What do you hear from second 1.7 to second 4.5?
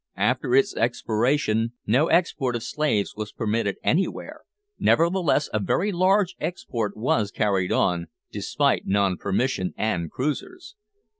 no export of slaves was permitted anywhere;